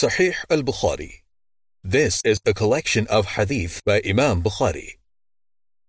[0.00, 1.28] Sahih al-Bukhari.
[1.84, 4.96] This is a collection of hadith by Imam Bukhari.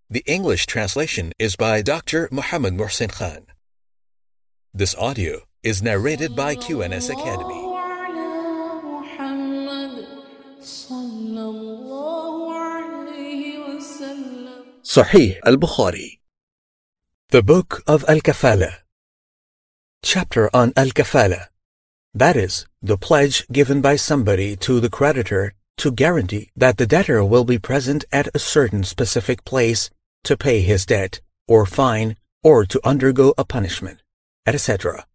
[0.10, 2.28] The English translation is by Dr.
[2.30, 3.48] Muhammad Muhsin Khan.
[4.74, 7.64] This audio is narrated by QNS Academy.
[14.84, 16.20] Sahih al-Bukhari.
[17.30, 18.84] The Book of Al-Kafala.
[20.04, 21.51] Chapter on Al-Kafala.
[22.14, 27.24] That is, the pledge given by somebody to the creditor to guarantee that the debtor
[27.24, 29.90] will be present at a certain specific place
[30.26, 34.04] to pay his debt, or fine, or to undergo a punishment,
[34.46, 35.06] etc.,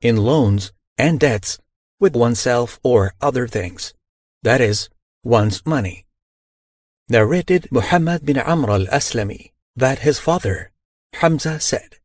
[0.00, 1.58] in loans and debts
[1.98, 3.94] with oneself or other things,
[4.42, 4.88] that is,
[5.24, 6.04] one's money.
[7.08, 10.70] Narrated Muhammad bin Amr al-Aslami that his father,
[11.14, 11.96] Hamza, said,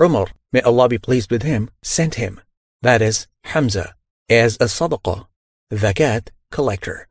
[0.00, 2.40] Umar, may Allah be pleased with him, sent him,
[2.84, 3.94] that is, Hamza,
[4.28, 5.26] as a sadaqah,
[5.72, 7.08] zakat, collector.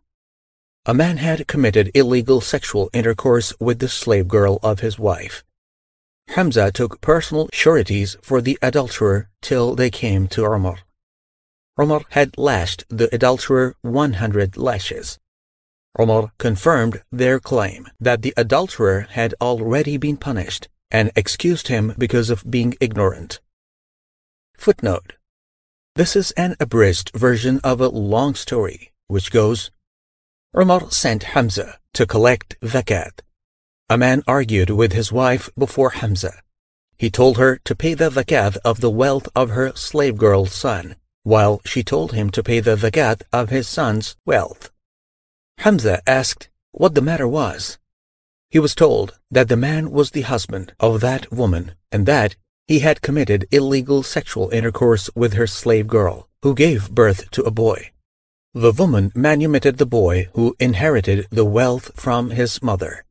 [0.85, 5.43] A man had committed illegal sexual intercourse with the slave girl of his wife.
[6.27, 10.77] Hamza took personal sureties for the adulterer till they came to Umar.
[11.81, 15.17] Umar had lashed the adulterer 100 lashes.
[15.99, 22.29] Umar confirmed their claim that the adulterer had already been punished and excused him because
[22.29, 23.39] of being ignorant.
[24.55, 25.13] Footnote
[25.95, 29.69] This is an abridged version of a long story which goes
[30.57, 33.21] Umar sent Hamza to collect zakat.
[33.89, 36.41] A man argued with his wife before Hamza.
[36.97, 40.95] He told her to pay the zakat of the wealth of her slave girl's son,
[41.21, 44.71] while she told him to pay the zakat of his son's wealth.
[45.59, 47.77] Hamza asked what the matter was.
[48.49, 52.35] He was told that the man was the husband of that woman and that
[52.67, 57.51] he had committed illegal sexual intercourse with her slave girl, who gave birth to a
[57.51, 57.91] boy.
[58.53, 63.03] The woman manumitted the boy who inherited the wealth from his mother.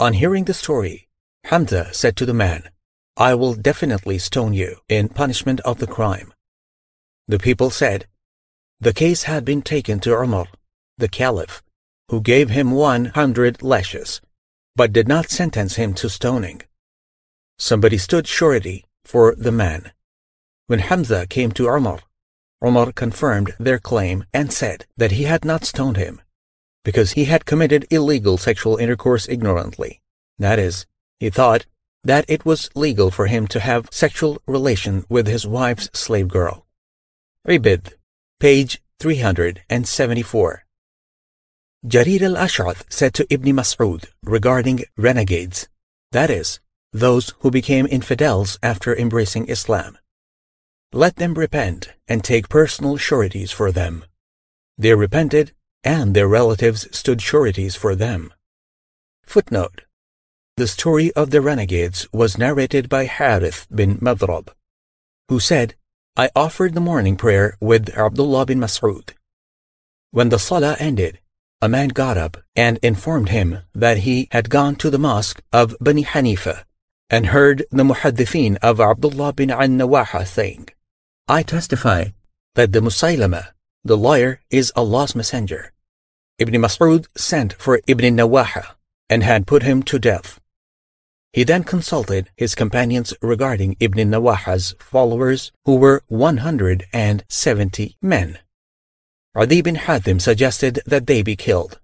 [0.00, 1.08] On hearing the story,
[1.44, 2.70] Hamza said to the man,
[3.16, 6.32] I will definitely stone you in punishment of the crime.
[7.26, 8.06] The people said,
[8.80, 10.46] The case had been taken to Umar,
[10.98, 11.62] the caliph,
[12.10, 14.20] who gave him one hundred lashes,
[14.76, 16.62] but did not sentence him to stoning.
[17.58, 19.92] Somebody stood surety for the man.
[20.68, 22.00] When Hamza came to Umar,
[22.64, 26.20] Umar confirmed their claim and said that he had not stoned him,
[26.84, 30.00] because he had committed illegal sexual intercourse ignorantly.
[30.38, 30.86] That is,
[31.20, 31.66] he thought
[32.04, 36.64] that it was legal for him to have sexual relation with his wife's slave girl.
[37.46, 37.94] Ibid,
[38.38, 40.64] page 374.
[41.86, 45.68] Jarir al-Ash'ath said to Ibn Mas'ud regarding renegades,
[46.12, 46.60] that is,
[46.92, 49.98] those who became infidels after embracing Islam.
[50.92, 54.04] Let them repent and take personal sureties for them.
[54.78, 55.52] They repented,
[55.84, 58.32] and their relatives stood sureties for them.
[59.24, 59.82] Footnote
[60.56, 64.48] The story of the renegades was narrated by Harith bin Madrab,
[65.28, 65.74] who said,
[66.16, 69.10] I offered the morning prayer with Abdullah bin Mas'ud.
[70.10, 71.20] When the salah ended,
[71.60, 75.76] a man got up and informed him that he had gone to the mosque of
[75.80, 76.64] Bani Hanifa
[77.10, 80.68] and heard the mu'adh-dhin of Abdullah bin An-Nawaha saying,
[81.26, 82.06] I testify
[82.54, 83.48] that the Musaylama,
[83.84, 85.72] the liar, is Allah's messenger.
[86.38, 88.74] Ibn Mas'ud sent for Ibn Nawaha
[89.08, 90.40] and had put him to death.
[91.32, 98.38] He then consulted his companions regarding Ibn Nawaha's followers, who were 170 men.
[99.34, 101.80] Adi bin Hatim suggested that they be killed.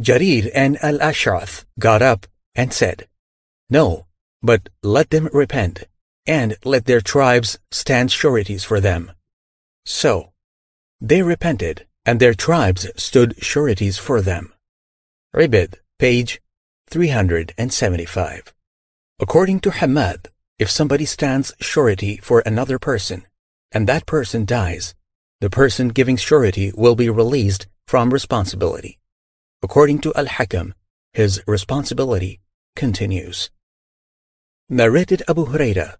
[0.00, 3.06] Jarir and Al-Ash'ath got up and said,
[3.70, 4.05] No,
[4.46, 5.84] but let them repent
[6.26, 9.12] and let their tribes stand sureties for them.
[9.84, 10.32] So,
[11.00, 14.52] they repented, and their tribes stood sureties for them.
[15.34, 16.40] Ibid, page
[16.88, 18.54] 375.
[19.18, 23.26] According to Hammad, if somebody stands surety for another person,
[23.72, 24.94] and that person dies,
[25.40, 28.98] the person giving surety will be released from responsibility.
[29.62, 30.72] According to Al-Hakam,
[31.12, 32.40] his responsibility
[32.74, 33.50] continues.
[34.68, 35.94] Narrated Abu Huraira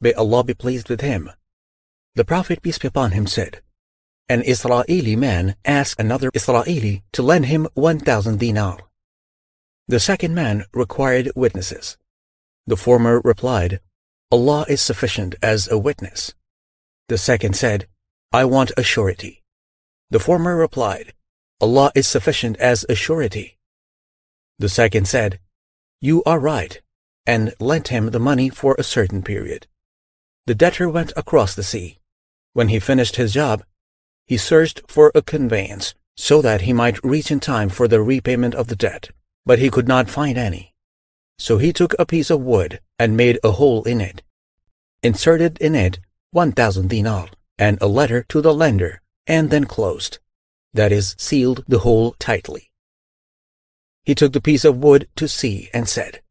[0.00, 1.28] May Allah be pleased with him.
[2.14, 3.62] The Prophet, peace be upon him, said,
[4.28, 8.78] An Israeli man asked another Israeli to lend him 1,000 dinar.
[9.88, 11.96] The second man required witnesses.
[12.64, 13.80] The former replied,
[14.30, 16.32] Allah is sufficient as a witness.
[17.08, 17.88] The second said,
[18.32, 19.42] I want a surety.
[20.10, 21.12] The former replied,
[21.60, 23.58] Allah is sufficient as a surety.
[24.60, 25.40] The second said,
[26.00, 26.80] You are right,
[27.26, 29.66] and lent him the money for a certain period.
[30.46, 31.98] The debtor went across the sea.
[32.52, 33.64] When he finished his job,
[34.26, 38.54] he searched for a conveyance so that he might reach in time for the repayment
[38.54, 39.10] of the debt,
[39.46, 40.74] but he could not find any.
[41.38, 44.22] So he took a piece of wood and made a hole in it,
[45.02, 45.98] inserted in it
[46.30, 47.28] 1,000 dinar
[47.58, 50.18] and a letter to the lender, and then closed,
[50.72, 52.70] that is, sealed the hole tightly.
[54.04, 56.21] He took the piece of wood to sea and said,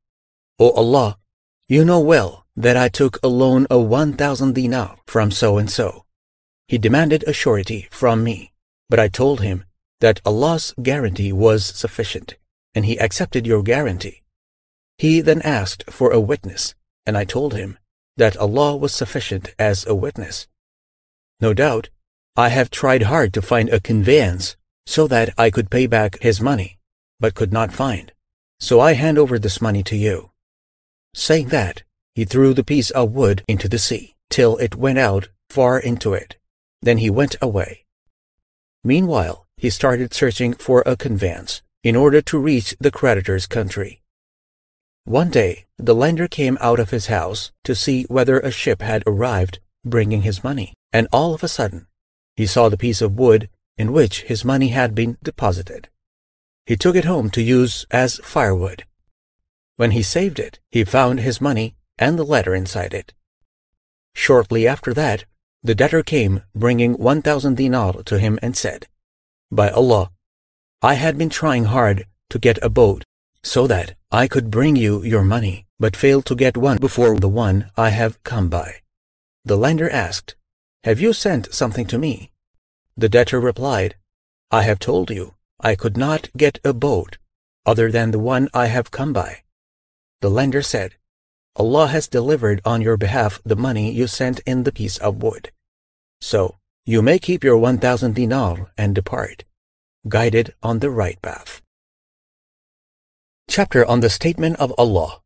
[0.62, 1.18] O Allah,
[1.68, 6.06] you know well that I took a loan of 1,000 dinar from so and so.
[6.68, 8.54] He demanded a surety from me,
[8.88, 9.64] but I told him
[10.02, 12.36] that Allah's guarantee was sufficient,
[12.76, 14.22] and he accepted your guarantee.
[15.00, 16.76] He then asked for a witness,
[17.08, 17.80] and I told him
[18.18, 20.48] that Allah was sufficient as a witness.
[21.40, 21.90] No doubt,
[22.36, 26.40] I have tried hard to find a conveyance so that I could pay back his
[26.40, 26.78] money,
[27.20, 28.12] but could not find.
[28.60, 30.31] So I hand over this money to you.
[31.14, 31.84] Saying that,
[32.16, 36.14] he threw the piece of wood into the sea till it went out far into
[36.14, 36.38] it.
[36.82, 37.86] Then he went away.
[38.84, 44.02] Meanwhile, he started searching for a conveyance in order to reach the creditor's country.
[45.04, 49.04] One day, the lender came out of his house to see whether a ship had
[49.06, 51.88] arrived bringing his money, and all of a sudden,
[52.36, 55.90] he saw the piece of wood in which his money had been deposited.
[56.66, 58.86] He took it home to use as firewood.
[59.82, 63.14] When he saved it, he found his money and the letter inside it.
[64.14, 65.26] Shortly after that,
[65.64, 68.86] the debtor came bringing 1,000 dinar to him and said,
[69.52, 70.12] By Allah,
[70.84, 73.04] I had been trying hard to get a boat
[73.42, 77.36] so that I could bring you your money, but failed to get one before the
[77.46, 78.82] one I have come by.
[79.46, 80.36] The lender asked,
[80.84, 82.30] Have you sent something to me?
[82.96, 83.96] The debtor replied,
[84.52, 87.18] I have told you I could not get a boat
[87.66, 89.42] other than the one I have come by.
[90.22, 90.96] The lender said,
[91.56, 95.52] Allah has delivered on your behalf the money you sent in the piece of wood.
[96.22, 99.44] So, you may keep your 1,000 dinar and depart,
[100.08, 101.62] guided on the right path.
[103.50, 105.22] Chapter on the Statement of Allah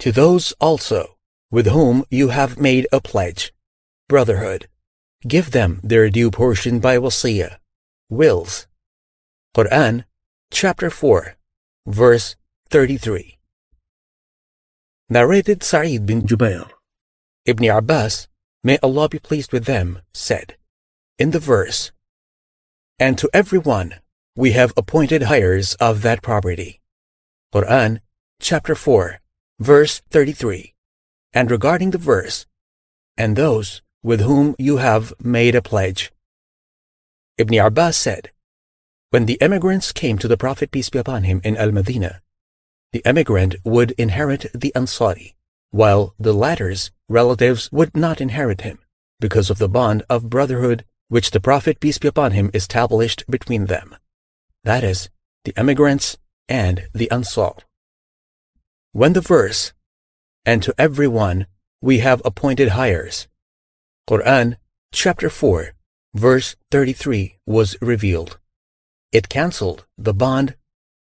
[0.00, 1.16] To those also
[1.50, 3.52] with whom you have made a pledge,
[4.08, 4.68] brotherhood,
[5.26, 7.56] give them their due portion by wasiyah,
[8.08, 8.66] wills.
[9.56, 10.04] Quran,
[10.50, 11.36] chapter 4,
[11.86, 12.36] verse
[12.70, 13.38] 33
[15.12, 16.70] narrated Sa'id bin Jubair.
[17.44, 18.28] Ibn Abbas,
[18.64, 20.56] may Allah be pleased with them, said,
[21.18, 21.92] in the verse,
[22.98, 23.96] And to every one
[24.34, 26.80] we have appointed heirs of that property.
[27.54, 28.00] Quran,
[28.40, 29.20] chapter 4,
[29.60, 30.72] verse 33.
[31.34, 32.46] And regarding the verse,
[33.18, 36.10] and those with whom you have made a pledge.
[37.36, 38.30] Ibn Abbas said,
[39.10, 42.22] When the emigrants came to the Prophet peace be upon him in Al-Madinah,
[42.92, 45.34] the emigrant would inherit the Ansari,
[45.70, 48.78] while the latter's relatives would not inherit him,
[49.20, 53.66] because of the bond of brotherhood which the Prophet, peace be upon him, established between
[53.66, 53.94] them.
[54.64, 55.10] That is,
[55.44, 56.16] the emigrants
[56.48, 57.56] and the Ansar.
[58.92, 59.72] When the verse,
[60.46, 61.46] and to every one
[61.80, 63.28] we have appointed heirs,
[64.08, 64.56] Quran
[64.92, 65.74] chapter 4,
[66.14, 68.38] verse 33 was revealed.
[69.12, 70.56] It cancelled the bond,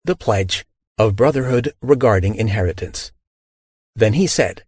[0.04, 0.66] the pledge,
[0.98, 3.12] of brotherhood regarding inheritance.
[3.96, 4.64] Then he said,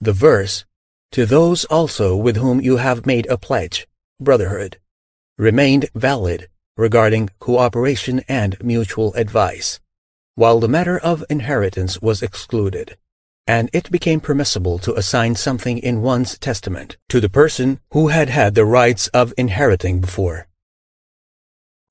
[0.00, 0.64] The verse,
[1.12, 3.86] To those also with whom you have made a pledge,
[4.20, 4.78] brotherhood,
[5.38, 9.80] remained valid regarding cooperation and mutual advice,
[10.34, 12.96] while the matter of inheritance was excluded,
[13.46, 18.28] and it became permissible to assign something in one's testament to the person who had
[18.28, 20.48] had the rights of inheriting before.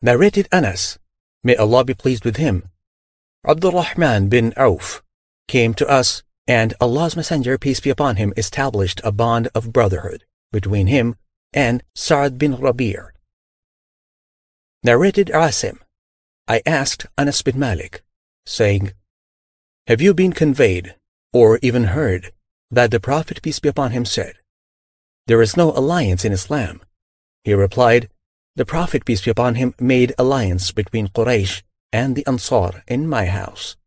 [0.01, 0.99] Narrated Anas,
[1.43, 2.69] may Allah be pleased with him,
[3.47, 5.03] Abdurrahman bin Auf
[5.47, 10.25] came to us, and Allah's Messenger, peace be upon him, established a bond of brotherhood
[10.51, 11.15] between him
[11.53, 13.11] and Sa'd bin Rabi'.
[14.83, 15.77] Narrated Asim,
[16.47, 18.03] I asked Anas bin Malik,
[18.47, 18.93] saying,
[19.85, 20.95] Have you been conveyed,
[21.31, 22.31] or even heard,
[22.71, 24.33] that the Prophet, peace be upon him, said,
[25.27, 26.81] There is no alliance in Islam?
[27.43, 28.09] He replied,
[28.55, 31.61] The Prophet, peace be upon him, made alliance between Quraysh
[31.95, 33.77] and the Ansar in my house.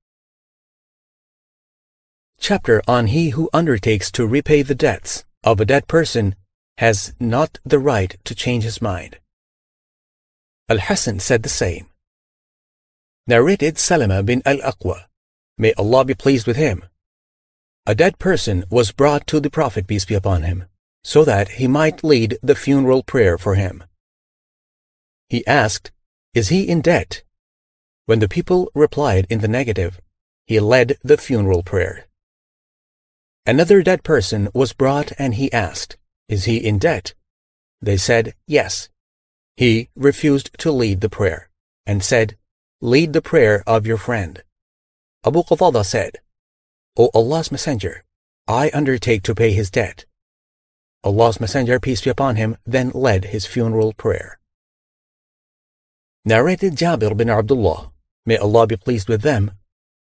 [2.41, 6.35] Chapter on He who undertakes to repay the debts of a dead person
[6.79, 9.19] has not the right to change his mind.
[10.71, 11.89] Al Hassan said the same.
[13.27, 15.05] Narrated Salama bin Al Aqwa,
[15.59, 16.85] may Allah be pleased with him.
[17.85, 20.65] A dead person was brought to the Prophet, peace be upon him,
[21.05, 23.85] so that he might lead the funeral prayer for him.
[25.29, 25.93] He asked,
[26.33, 27.23] Is he in debt?
[28.09, 30.01] When the people replied in the negative,
[30.47, 32.07] he led the funeral prayer.
[33.45, 37.13] Another dead person was brought and he asked, Is he in debt?
[37.83, 38.89] They said, Yes.
[39.59, 41.51] He refused to lead the prayer
[41.85, 42.39] and said,
[42.81, 44.43] Lead the prayer of your friend.
[45.23, 46.17] Abu Qatada said,
[46.97, 48.05] O Allah's Messenger,
[48.47, 50.07] I undertake to pay his debt.
[51.05, 54.39] Allah's Messenger, peace be upon him, then led his funeral prayer.
[56.25, 57.91] Narrated Jabir bin Abdullah,
[58.29, 59.53] may Allah be pleased with them,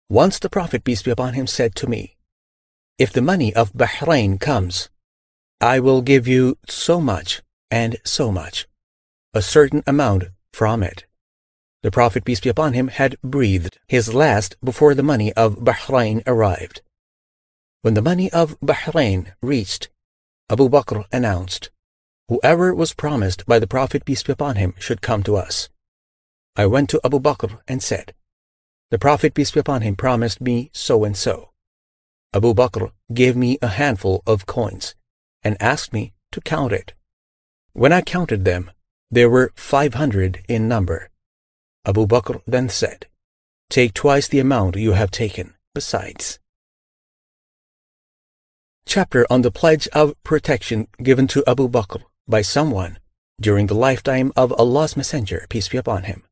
[0.10, 2.18] once the Prophet, peace be upon him, said to me,
[2.98, 4.90] If the money of Bahrain comes,
[5.62, 8.68] I will give you so much and so much,
[9.36, 11.06] a certain amount from it.
[11.84, 16.24] The Prophet, peace be upon him, had breathed his last before the money of Bahrain
[16.26, 16.82] arrived.
[17.84, 19.90] When the money of Bahrain reached,
[20.50, 21.70] Abu Bakr announced,
[22.30, 25.70] Whoever was promised by the Prophet, peace be upon him, should come to us.
[26.60, 28.16] I went to Abu Bakr and said,
[28.90, 31.52] The Prophet, peace be upon him, promised me so and so.
[32.34, 34.96] Abu Bakr gave me a handful of coins
[35.44, 36.94] and asked me to count it.
[37.74, 38.72] When I counted them,
[39.12, 41.12] there were five hundred in number.
[41.86, 43.06] Abu Bakr then said,
[43.70, 46.40] Take twice the amount you have taken, besides.
[48.88, 52.98] Chapter on the Pledge of Protection given to Abu Bakr by someone
[53.40, 56.24] during the lifetime of Allah's Messenger, peace be upon him.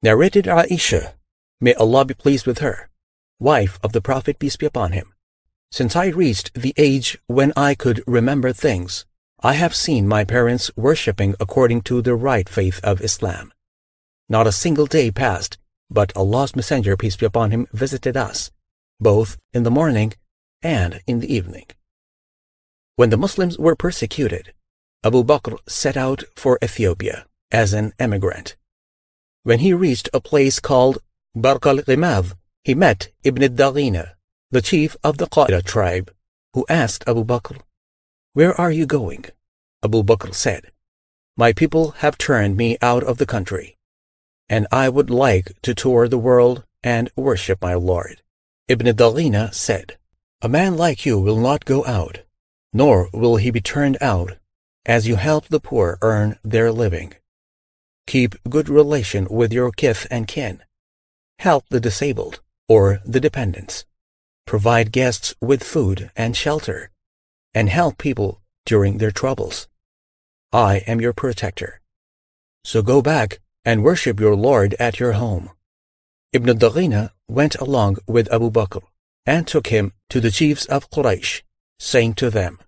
[0.00, 1.14] Narrated Aisha,
[1.60, 2.88] may Allah be pleased with her,
[3.40, 5.12] wife of the Prophet, peace be upon him.
[5.72, 9.06] Since I reached the age when I could remember things,
[9.40, 13.52] I have seen my parents worshipping according to the right faith of Islam.
[14.28, 15.58] Not a single day passed,
[15.90, 18.52] but Allah's Messenger, peace be upon him, visited us,
[19.00, 20.14] both in the morning
[20.62, 21.66] and in the evening.
[22.94, 24.54] When the Muslims were persecuted,
[25.02, 28.54] Abu Bakr set out for Ethiopia as an emigrant.
[29.48, 30.98] When he reached a place called
[31.34, 34.12] Barq al-Ghimad, he met Ibn al-Daghina,
[34.50, 36.12] the chief of the Qara tribe,
[36.52, 37.58] who asked Abu Bakr,
[38.34, 39.24] Where are you going?
[39.82, 40.70] Abu Bakr said,
[41.38, 43.78] My people have turned me out of the country,
[44.50, 48.20] and I would like to tour the world and worship my Lord.
[48.68, 49.96] Ibn Daghina said,
[50.42, 52.18] A man like you will not go out,
[52.74, 54.36] nor will he be turned out,
[54.84, 57.14] as you help the poor earn their living.
[58.08, 60.62] Keep good relation with your kith and kin.
[61.40, 63.84] Help the disabled or the dependents.
[64.46, 66.90] Provide guests with food and shelter.
[67.52, 69.68] And help people during their troubles.
[70.54, 71.82] I am your protector.
[72.64, 75.50] So go back and worship your Lord at your home.
[76.32, 78.84] Ibn Daghina went along with Abu Bakr
[79.26, 81.42] and took him to the chiefs of Quraysh,
[81.78, 82.58] saying to them,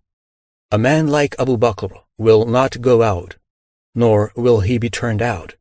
[0.71, 3.37] A man like Abu Bakr will not go out
[3.95, 5.57] nor will he be turned out.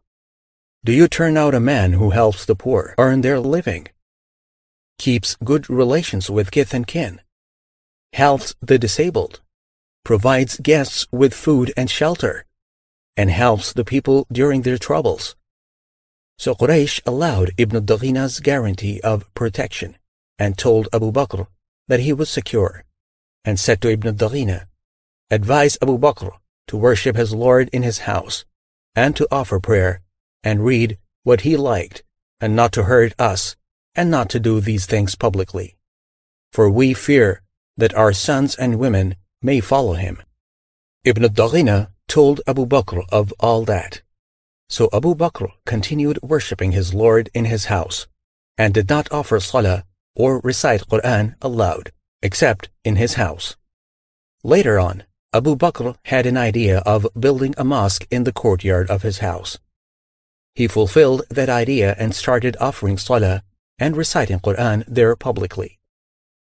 [0.84, 3.88] Do you turn out a man who helps the poor earn their living,
[4.98, 7.22] keeps good relations with kith and kin,
[8.14, 9.42] helps the disabled,
[10.06, 12.46] provides guests with food and shelter,
[13.18, 15.36] and helps the people during their troubles?
[16.38, 19.98] So Quraysh allowed Ibn Daghina's guarantee of protection
[20.38, 21.48] and told Abu Bakr
[21.90, 22.86] that he was secure,
[23.44, 24.68] and said to Ibn Daghina,
[25.30, 26.39] Advise Abu Bakr
[26.70, 28.46] to worship his Lord in his house,
[28.96, 30.02] and to offer prayer,
[30.44, 32.04] and read what he liked,
[32.40, 33.56] and not to hurt us,
[33.96, 35.76] and not to do these things publicly.
[36.54, 37.42] For we fear
[37.76, 40.22] that our sons and women may follow him.
[41.04, 44.02] Ibn Daghina told Abu Bakr of all that.
[44.70, 48.08] So Abu Bakr continued worshipping his Lord in his house,
[48.58, 49.86] and did not offer salah
[50.16, 53.56] or recite Quran aloud, except in his house.
[54.44, 59.04] Later on, Abu Bakr had an idea of building a mosque in the courtyard of
[59.04, 59.60] his house.
[60.56, 63.44] He fulfilled that idea and started offering salah
[63.78, 65.78] and reciting Quran there publicly.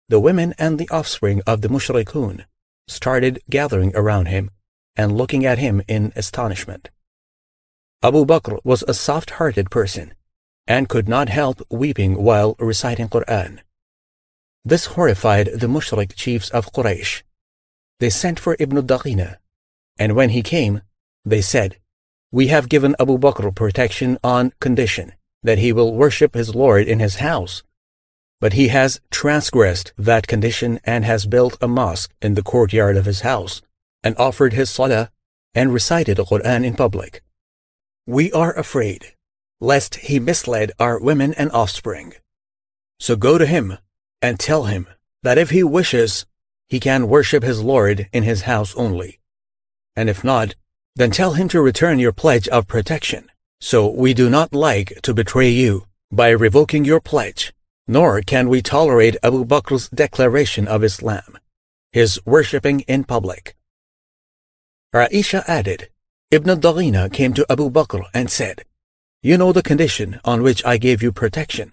[0.10, 2.46] The women and the offspring of the mushrikun
[2.88, 4.50] started gathering around him
[4.96, 6.90] and looking at him in astonishment.
[8.02, 10.16] Abu Bakr was a soft-hearted person
[10.66, 13.60] and could not help weeping while reciting Quran.
[14.66, 17.22] This horrified the mushrik chiefs of Quraysh
[18.04, 19.38] they sent for Ibn Daghina,
[19.98, 20.82] and when he came,
[21.24, 21.78] they said,
[22.34, 27.00] We have given Abu Bakr protection on condition that he will worship his Lord in
[27.00, 27.64] his house.
[28.42, 33.06] But he has transgressed that condition and has built a mosque in the courtyard of
[33.06, 33.62] his house,
[34.04, 35.10] and offered his salah
[35.56, 37.24] and recited the Quran in public.
[38.06, 39.14] We are afraid
[39.62, 42.16] lest he misled our women and offspring.
[43.00, 43.78] So go to him
[44.22, 44.88] and tell him
[45.22, 46.26] that if he wishes,
[46.74, 49.20] he can worship his Lord in his house only.
[49.96, 50.56] And if not,
[50.96, 53.30] then tell him to return your pledge of protection.
[53.62, 57.54] So we do not like to betray you by revoking your pledge,
[57.88, 61.38] nor can we tolerate Abu Bakr's declaration of Islam,
[61.92, 63.56] his worshipping in public.
[64.96, 65.90] Aisha added,
[66.32, 68.64] Ibn Daghina came to Abu Bakr and said,
[69.22, 71.73] You know the condition on which I gave you protection,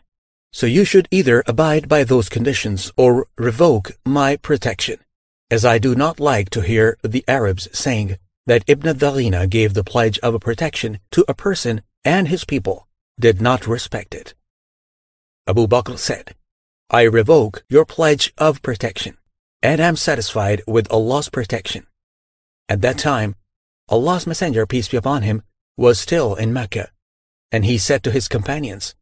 [0.53, 4.99] so you should either abide by those conditions or revoke my protection,
[5.51, 9.85] as I do not like to hear the Arabs saying that Ibn Daghina gave the
[9.85, 12.89] pledge of a protection to a person and his people
[13.19, 14.35] did not respect it.
[15.47, 16.35] Abu Bakr said,
[16.91, 19.17] I revoke your pledge of protection
[19.63, 21.87] and am satisfied with Allah's protection.
[22.69, 23.37] At that time,
[23.89, 25.43] Allah's Messenger, peace be upon him,
[25.77, 26.91] was still in Mecca,
[27.53, 28.95] and he said to his companions,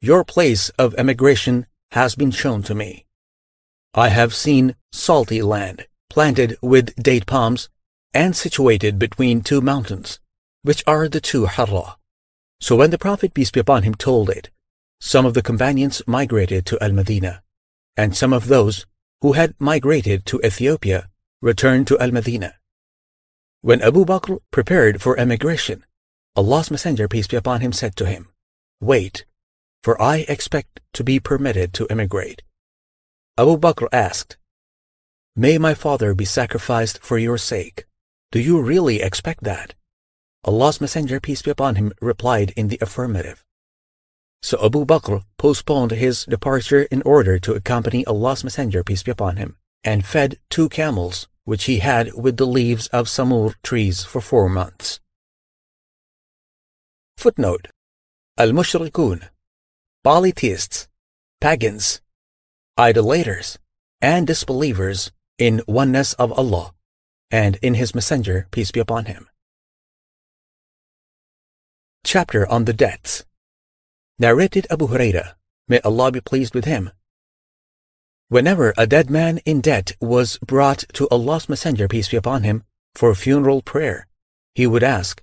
[0.00, 3.06] Your place of emigration has been shown to me.
[3.94, 7.70] I have seen salty land, planted with date palms,
[8.12, 10.20] and situated between two mountains,
[10.62, 11.96] which are the two Harra.
[12.60, 14.50] So when the Prophet, peace be upon him, told it,
[15.00, 17.42] some of the companions migrated to Al-Madinah,
[17.96, 18.86] and some of those
[19.22, 21.08] who had migrated to Ethiopia
[21.40, 22.54] returned to Al-Madinah.
[23.62, 25.84] When Abu Bakr prepared for emigration,
[26.34, 28.28] Allah's Messenger, peace be upon him, said to him,
[28.80, 29.24] Wait,
[29.86, 32.42] for I expect to be permitted to emigrate.
[33.38, 34.36] Abu Bakr asked,
[35.36, 37.86] May my father be sacrificed for your sake.
[38.32, 39.76] Do you really expect that?
[40.42, 43.44] Allah's Messenger, peace be upon him, replied in the affirmative.
[44.42, 49.36] So Abu Bakr postponed his departure in order to accompany Allah's Messenger, peace be upon
[49.36, 54.20] him, and fed two camels which he had with the leaves of samur trees for
[54.20, 54.98] four months.
[57.16, 57.68] Footnote
[58.36, 59.28] Al-Mushrikun,
[60.06, 60.86] polytheists,
[61.40, 62.00] pagans,
[62.78, 63.58] idolaters,
[64.00, 66.72] and disbelievers in oneness of Allah
[67.28, 69.28] and in His Messenger, peace be upon him.
[72.04, 73.24] Chapter on the Debts
[74.16, 75.34] Narrated Abu Huraira,
[75.66, 76.90] may Allah be pleased with him,
[78.28, 82.62] Whenever a dead man in debt was brought to Allah's Messenger, peace be upon him,
[82.94, 84.06] for funeral prayer,
[84.54, 85.20] he would ask,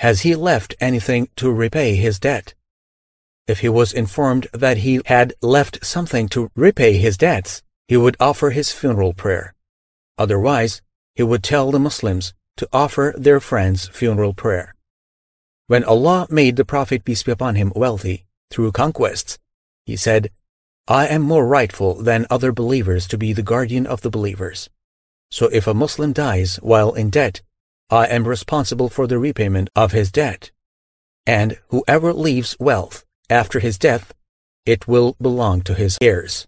[0.00, 2.54] Has he left anything to repay his debt?
[3.52, 8.16] If he was informed that he had left something to repay his debts, he would
[8.18, 9.52] offer his funeral prayer.
[10.16, 10.80] Otherwise,
[11.14, 14.74] he would tell the Muslims to offer their friends funeral prayer.
[15.66, 19.38] When Allah made the Prophet, peace be upon him, wealthy through conquests,
[19.84, 20.30] he said,
[20.88, 24.70] I am more rightful than other believers to be the guardian of the believers.
[25.30, 27.42] So if a Muslim dies while in debt,
[27.90, 30.52] I am responsible for the repayment of his debt.
[31.26, 34.12] And whoever leaves wealth after his death,
[34.66, 36.46] it will belong to his heirs.